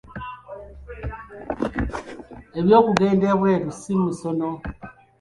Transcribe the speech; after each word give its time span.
Eby'okugenda 2.59 3.25
ebweru 3.33 3.69
si 3.81 3.93
musono 4.01 4.49